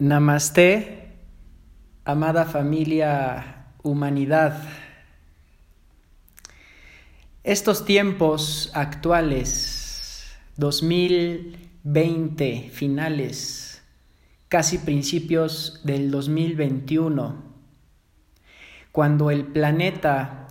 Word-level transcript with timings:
Namaste, 0.00 1.12
amada 2.06 2.46
familia 2.46 3.66
humanidad. 3.82 4.62
Estos 7.44 7.84
tiempos 7.84 8.70
actuales, 8.72 10.38
2020, 10.56 12.70
finales, 12.72 13.82
casi 14.48 14.78
principios 14.78 15.82
del 15.84 16.10
2021, 16.10 17.42
cuando 18.92 19.30
el 19.30 19.44
planeta 19.44 20.48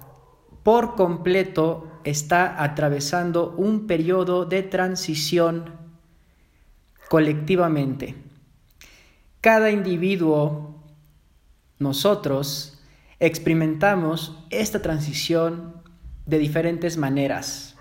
por 0.62 0.94
completo 0.94 2.00
está 2.04 2.64
atravesando 2.64 3.56
un 3.58 3.88
periodo 3.88 4.46
de 4.46 4.62
transición 4.62 5.74
colectivamente 7.10 8.29
cada 9.42 9.72
individuo, 9.72 10.76
nosotros, 11.78 12.80
experimentamos 13.20 14.38
esta 14.50 14.82
transición 14.82 15.82
de 16.26 16.40
diferentes 16.40 16.98
maneras. 16.98 17.76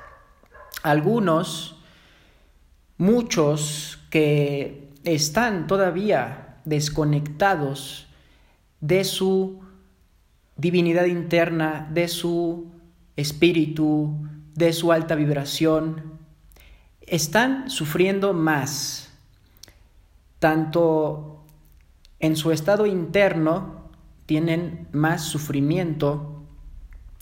Algunos, 0.83 1.81
muchos 2.97 3.99
que 4.11 4.91
están 5.05 5.67
todavía 5.67 6.61
desconectados 6.65 8.09
de 8.81 9.05
su 9.05 9.61
divinidad 10.57 11.07
interna, 11.07 11.89
de 11.93 12.09
su 12.09 12.71
espíritu, 13.17 14.15
de 14.55 14.73
su 14.73 14.93
alta 14.93 15.15
vibración, 15.15 16.19
están 17.01 17.71
sufriendo 17.71 18.33
más, 18.35 19.11
tanto 20.39 21.38
en 22.21 22.37
su 22.37 22.51
estado 22.53 22.87
interno 22.87 23.89
tienen 24.27 24.89
más 24.93 25.23
sufrimiento, 25.23 26.43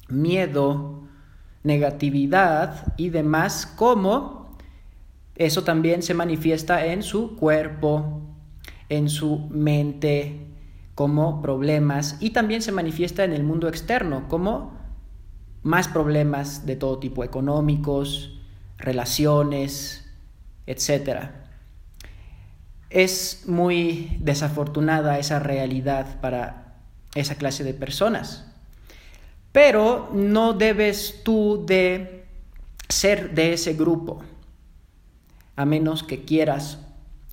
miedo, 0.09 1.03
negatividad 1.63 2.95
y 2.97 3.11
demás, 3.11 3.67
como 3.67 4.57
eso 5.35 5.65
también 5.65 6.03
se 6.03 6.15
manifiesta 6.15 6.87
en 6.87 7.03
su 7.03 7.37
cuerpo, 7.37 8.23
en 8.89 9.09
su 9.09 9.49
mente, 9.51 10.47
como 10.95 11.43
problemas 11.43 12.17
y 12.21 12.31
también 12.31 12.63
se 12.63 12.73
manifiesta 12.73 13.23
en 13.25 13.35
el 13.35 13.45
mundo 13.45 13.69
externo, 13.69 14.29
como 14.29 14.75
más 15.63 15.89
problemas 15.89 16.65
de 16.65 16.77
todo 16.77 16.99
tipo, 16.99 17.23
económicos, 17.23 18.41
relaciones, 18.79 20.11
etcétera. 20.67 21.46
Es 22.97 23.43
muy 23.45 24.17
desafortunada 24.21 25.19
esa 25.19 25.39
realidad 25.39 26.19
para 26.23 26.79
esa 27.15 27.35
clase 27.35 27.63
de 27.63 27.75
personas. 27.75 28.47
Pero 29.53 30.09
no 30.15 30.55
debes 30.55 31.21
tú 31.23 31.67
de 31.67 32.25
ser 32.89 33.35
de 33.35 33.53
ese 33.53 33.75
grupo, 33.75 34.23
a 35.57 35.67
menos 35.67 36.05
que 36.05 36.25
quieras 36.25 36.79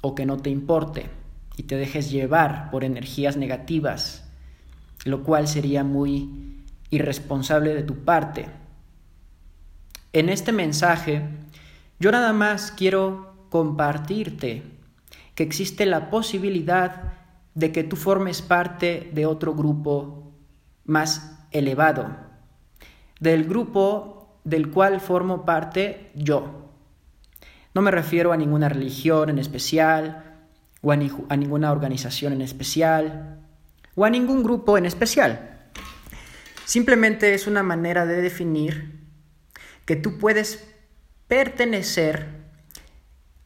o 0.01 0.15
que 0.15 0.25
no 0.25 0.35
te 0.35 0.49
importe 0.49 1.09
y 1.55 1.63
te 1.63 1.77
dejes 1.77 2.11
llevar 2.11 2.69
por 2.69 2.83
energías 2.83 3.37
negativas, 3.37 4.25
lo 5.05 5.23
cual 5.23 5.47
sería 5.47 5.85
muy 5.85 6.61
irresponsable 6.89 7.73
de 7.73 7.83
tu 7.83 8.03
parte. 8.03 8.47
En 10.11 10.27
este 10.27 10.51
mensaje, 10.51 11.21
yo 12.01 12.11
nada 12.11 12.33
más 12.33 12.73
quiero 12.73 13.47
compartirte 13.49 14.72
que 15.35 15.43
existe 15.43 15.85
la 15.85 16.09
posibilidad 16.09 17.13
de 17.55 17.71
que 17.71 17.83
tú 17.83 17.95
formes 17.95 18.41
parte 18.41 19.09
de 19.13 19.25
otro 19.25 19.53
grupo 19.53 20.33
más 20.85 21.47
elevado, 21.51 22.15
del 23.19 23.45
grupo 23.45 24.39
del 24.43 24.69
cual 24.71 24.99
formo 24.99 25.45
parte 25.45 26.11
yo. 26.15 26.71
No 27.73 27.81
me 27.81 27.91
refiero 27.91 28.31
a 28.31 28.37
ninguna 28.37 28.69
religión 28.69 29.29
en 29.29 29.39
especial, 29.39 30.33
o 30.81 30.91
a, 30.91 30.97
ninguna 30.97 31.71
organización 31.71 32.33
en 32.33 32.41
especial, 32.41 33.39
o 33.95 34.05
a 34.05 34.09
ningún 34.09 34.43
grupo 34.43 34.77
en 34.77 34.85
especial. 34.85 35.69
Simplemente 36.65 37.33
es 37.33 37.47
una 37.47 37.63
manera 37.63 38.05
de 38.05 38.21
definir 38.21 38.99
que 39.85 39.95
tú 39.95 40.17
puedes 40.17 40.67
pertenecer 41.27 42.42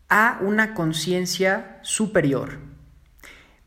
a 0.09 0.39
una 0.41 0.73
conciencia 0.73 1.79
superior. 1.81 2.59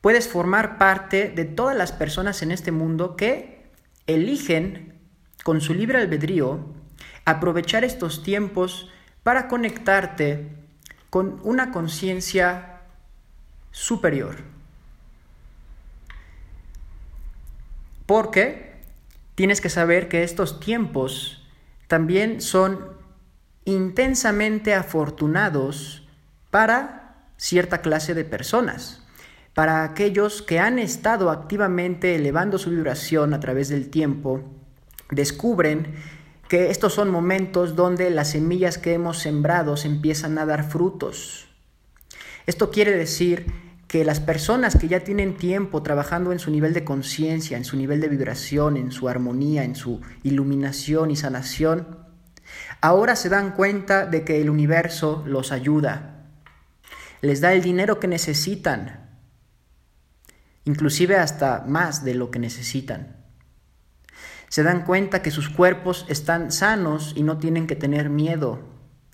Puedes 0.01 0.29
formar 0.29 0.79
parte 0.79 1.29
de 1.29 1.45
todas 1.45 1.77
las 1.77 1.93
personas 1.93 2.43
en 2.43 2.53
este 2.53 2.73
mundo 2.73 3.17
que 3.17 3.71
eligen 4.07 4.99
con 5.45 5.61
su 5.61 5.75
libre 5.75 5.99
albedrío 5.99 6.75
aprovechar 7.25 7.85
estos 7.85 8.23
tiempos 8.23 8.91
para 9.23 9.49
conectarte 9.49 10.57
con 11.11 11.41
una 11.43 11.71
conciencia 11.71 12.81
superior. 13.71 14.37
Porque 18.07 18.81
tienes 19.35 19.61
que 19.61 19.69
saber 19.69 20.09
que 20.09 20.23
estos 20.23 20.61
tiempos 20.61 21.47
también 21.87 22.41
son 22.41 22.97
intensamente 23.65 24.75
afortunados 24.75 26.09
para 26.51 27.25
cierta 27.37 27.81
clase 27.81 28.15
de 28.15 28.25
personas, 28.25 29.03
para 29.55 29.85
aquellos 29.85 30.43
que 30.43 30.59
han 30.59 30.79
estado 30.79 31.31
activamente 31.31 32.15
elevando 32.15 32.59
su 32.59 32.71
vibración 32.71 33.35
a 33.35 33.41
través 33.41 33.69
del 33.69 33.91
tiempo, 33.91 34.43
descubren 35.11 35.95
que 36.49 36.71
estos 36.71 36.95
son 36.95 37.11
momentos 37.11 37.77
donde 37.77 38.11
las 38.11 38.31
semillas 38.31 38.79
que 38.79 38.93
hemos 38.93 39.19
sembrado 39.19 39.75
empiezan 39.85 40.37
a 40.39 40.47
dar 40.47 40.69
frutos. 40.69 41.49
Esto 42.47 42.71
quiere 42.71 42.91
decir 42.91 43.47
que 43.87 44.05
las 44.05 44.21
personas 44.21 44.77
que 44.77 44.89
ya 44.89 45.01
tienen 45.01 45.37
tiempo 45.37 45.83
trabajando 45.83 46.33
en 46.33 46.39
su 46.39 46.51
nivel 46.51 46.75
de 46.75 46.85
conciencia, 46.85 47.57
en 47.57 47.65
su 47.65 47.77
nivel 47.77 48.01
de 48.01 48.09
vibración, 48.09 48.77
en 48.77 48.93
su 48.93 49.09
armonía, 49.09 49.65
en 49.65 49.75
su 49.75 50.01
iluminación 50.23 51.11
y 51.11 51.17
sanación, 51.17 51.99
ahora 52.81 53.17
se 53.17 53.29
dan 53.29 53.53
cuenta 53.53 54.07
de 54.07 54.25
que 54.25 54.41
el 54.41 54.51
universo 54.51 55.25
los 55.27 55.53
ayuda, 55.53 56.10
les 57.21 57.41
da 57.41 57.53
el 57.53 57.63
dinero 57.63 58.01
que 58.01 58.09
necesitan, 58.09 59.19
inclusive 60.65 61.17
hasta 61.17 61.65
más 61.67 62.05
de 62.05 62.15
lo 62.15 62.31
que 62.31 62.39
necesitan. 62.39 63.17
Se 64.49 64.63
dan 64.63 64.85
cuenta 64.85 65.23
que 65.23 65.31
sus 65.31 65.49
cuerpos 65.49 66.07
están 66.09 66.51
sanos 66.51 67.13
y 67.17 67.23
no 67.23 67.39
tienen 67.39 67.67
que 67.67 67.77
tener 67.77 68.11
miedo 68.11 68.61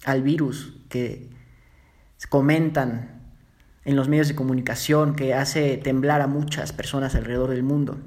al 0.05 0.23
virus 0.23 0.75
que 0.89 1.31
comentan 2.29 3.17
en 3.85 3.97
los 3.97 4.09
medios 4.09 4.29
de 4.29 4.35
comunicación 4.35 5.15
que 5.15 5.35
hace 5.35 5.77
temblar 5.77 6.21
a 6.21 6.27
muchas 6.27 6.73
personas 6.73 7.15
alrededor 7.15 7.51
del 7.51 7.63
mundo. 7.63 7.99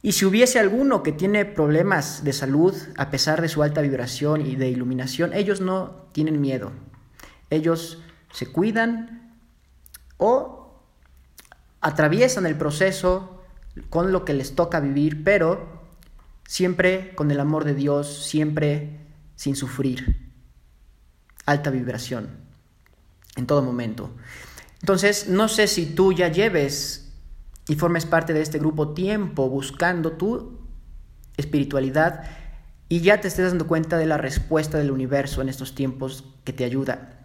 Y 0.00 0.12
si 0.12 0.24
hubiese 0.24 0.58
alguno 0.58 1.02
que 1.02 1.12
tiene 1.12 1.44
problemas 1.44 2.24
de 2.24 2.32
salud 2.32 2.74
a 2.96 3.10
pesar 3.10 3.42
de 3.42 3.48
su 3.48 3.62
alta 3.62 3.80
vibración 3.80 4.46
y 4.46 4.56
de 4.56 4.70
iluminación, 4.70 5.34
ellos 5.34 5.60
no 5.60 6.08
tienen 6.12 6.40
miedo. 6.40 6.72
Ellos 7.50 8.02
se 8.32 8.46
cuidan 8.46 9.36
o 10.16 10.82
atraviesan 11.80 12.46
el 12.46 12.56
proceso 12.56 13.42
con 13.90 14.12
lo 14.12 14.24
que 14.24 14.34
les 14.34 14.54
toca 14.54 14.80
vivir, 14.80 15.24
pero 15.24 15.78
siempre 16.46 17.14
con 17.14 17.30
el 17.30 17.40
amor 17.40 17.64
de 17.64 17.74
Dios, 17.74 18.24
siempre 18.26 19.06
sin 19.36 19.56
sufrir. 19.56 20.32
Alta 21.46 21.70
vibración 21.70 22.28
en 23.36 23.46
todo 23.46 23.62
momento. 23.62 24.10
Entonces, 24.80 25.28
no 25.28 25.48
sé 25.48 25.66
si 25.66 25.86
tú 25.86 26.12
ya 26.12 26.28
lleves 26.28 27.12
y 27.68 27.76
formes 27.76 28.06
parte 28.06 28.32
de 28.32 28.42
este 28.42 28.58
grupo 28.58 28.94
tiempo 28.94 29.48
buscando 29.48 30.12
tu 30.12 30.58
espiritualidad 31.36 32.24
y 32.88 33.00
ya 33.00 33.20
te 33.20 33.28
estés 33.28 33.50
dando 33.50 33.66
cuenta 33.66 33.98
de 33.98 34.06
la 34.06 34.16
respuesta 34.16 34.78
del 34.78 34.90
universo 34.90 35.42
en 35.42 35.48
estos 35.48 35.74
tiempos 35.74 36.24
que 36.44 36.52
te 36.52 36.64
ayuda. 36.64 37.24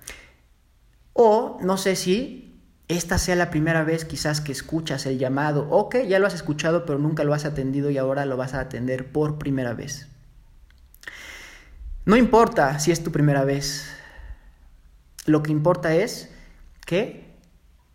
O 1.13 1.59
no 1.61 1.77
sé 1.77 1.95
si 1.95 2.61
esta 2.87 3.17
sea 3.17 3.35
la 3.35 3.49
primera 3.49 3.83
vez 3.83 4.05
quizás 4.05 4.41
que 4.41 4.51
escuchas 4.51 5.05
el 5.05 5.17
llamado 5.17 5.67
o 5.69 5.89
que 5.89 6.07
ya 6.07 6.19
lo 6.19 6.27
has 6.27 6.33
escuchado 6.33 6.85
pero 6.85 6.99
nunca 6.99 7.23
lo 7.23 7.33
has 7.33 7.45
atendido 7.45 7.89
y 7.89 7.97
ahora 7.97 8.25
lo 8.25 8.37
vas 8.37 8.53
a 8.53 8.59
atender 8.59 9.11
por 9.11 9.37
primera 9.37 9.73
vez. 9.73 10.07
No 12.05 12.17
importa 12.17 12.79
si 12.79 12.91
es 12.91 13.03
tu 13.03 13.11
primera 13.11 13.45
vez, 13.45 13.87
lo 15.25 15.41
que 15.41 15.51
importa 15.51 15.95
es 15.95 16.29
que 16.85 17.33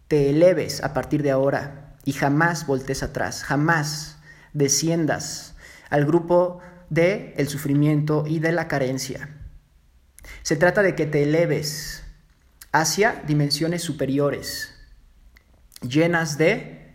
te 0.09 0.31
eleves 0.31 0.83
a 0.83 0.95
partir 0.95 1.23
de 1.23 1.31
ahora 1.31 1.97
y 2.05 2.13
jamás 2.13 2.67
voltees 2.67 3.03
atrás, 3.03 3.45
jamás 3.45 4.19
desciendas 4.55 5.55
al 5.91 6.07
grupo 6.07 6.61
de 6.89 7.35
el 7.37 7.49
sufrimiento 7.49 8.25
y 8.27 8.39
de 8.39 8.53
la 8.53 8.67
carencia. 8.67 9.29
Se 10.43 10.57
trata 10.57 10.83
de 10.83 10.95
que 10.95 11.05
te 11.05 11.25
eleves 11.25 12.03
hacia 12.73 13.23
dimensiones 13.27 13.83
superiores, 13.83 14.75
llenas 15.81 16.39
de 16.39 16.95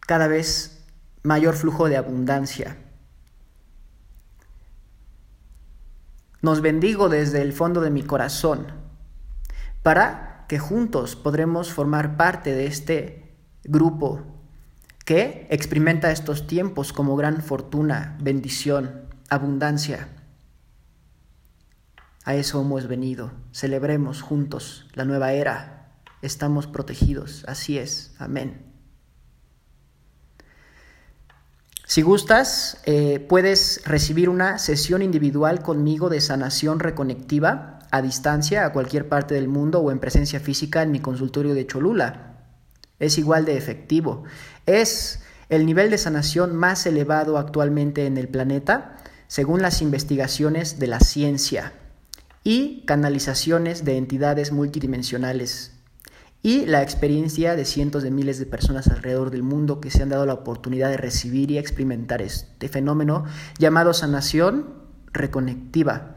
cada 0.00 0.28
vez 0.28 0.84
mayor 1.22 1.54
flujo 1.54 1.88
de 1.88 1.96
abundancia. 1.96 2.76
Nos 6.40 6.60
bendigo 6.60 7.08
desde 7.08 7.40
el 7.40 7.52
fondo 7.52 7.80
de 7.80 7.90
mi 7.90 8.02
corazón 8.02 8.66
para 9.82 10.44
que 10.48 10.58
juntos 10.58 11.16
podremos 11.16 11.72
formar 11.72 12.16
parte 12.16 12.54
de 12.54 12.66
este 12.66 13.36
grupo 13.64 14.22
que 15.04 15.46
experimenta 15.50 16.10
estos 16.10 16.46
tiempos 16.46 16.92
como 16.92 17.16
gran 17.16 17.42
fortuna, 17.42 18.16
bendición, 18.20 19.02
abundancia. 19.28 20.08
A 22.24 22.34
eso 22.36 22.60
hemos 22.60 22.86
venido. 22.86 23.32
Celebremos 23.52 24.22
juntos 24.22 24.86
la 24.94 25.04
nueva 25.04 25.32
era. 25.32 25.90
Estamos 26.22 26.68
protegidos. 26.68 27.44
Así 27.48 27.78
es. 27.78 28.14
Amén. 28.18 28.72
Si 31.84 32.00
gustas, 32.00 32.80
eh, 32.86 33.18
puedes 33.28 33.82
recibir 33.84 34.28
una 34.28 34.58
sesión 34.58 35.02
individual 35.02 35.62
conmigo 35.62 36.08
de 36.08 36.20
sanación 36.20 36.78
reconectiva 36.78 37.80
a 37.90 38.00
distancia 38.00 38.64
a 38.64 38.72
cualquier 38.72 39.08
parte 39.08 39.34
del 39.34 39.48
mundo 39.48 39.80
o 39.80 39.90
en 39.90 39.98
presencia 39.98 40.40
física 40.40 40.82
en 40.82 40.92
mi 40.92 41.00
consultorio 41.00 41.54
de 41.54 41.66
Cholula. 41.66 42.46
Es 43.00 43.18
igual 43.18 43.44
de 43.44 43.56
efectivo. 43.56 44.22
Es 44.64 45.20
el 45.48 45.66
nivel 45.66 45.90
de 45.90 45.98
sanación 45.98 46.54
más 46.54 46.86
elevado 46.86 47.36
actualmente 47.36 48.06
en 48.06 48.16
el 48.16 48.28
planeta, 48.28 48.96
según 49.26 49.60
las 49.60 49.82
investigaciones 49.82 50.78
de 50.78 50.86
la 50.86 51.00
ciencia 51.00 51.74
y 52.44 52.84
canalizaciones 52.86 53.84
de 53.84 53.96
entidades 53.96 54.52
multidimensionales 54.52 55.72
y 56.42 56.66
la 56.66 56.82
experiencia 56.82 57.54
de 57.54 57.64
cientos 57.64 58.02
de 58.02 58.10
miles 58.10 58.38
de 58.38 58.46
personas 58.46 58.88
alrededor 58.88 59.30
del 59.30 59.44
mundo 59.44 59.80
que 59.80 59.90
se 59.90 60.02
han 60.02 60.08
dado 60.08 60.26
la 60.26 60.34
oportunidad 60.34 60.90
de 60.90 60.96
recibir 60.96 61.52
y 61.52 61.58
experimentar 61.58 62.20
este 62.20 62.68
fenómeno 62.68 63.24
llamado 63.58 63.94
sanación 63.94 64.74
reconectiva. 65.12 66.16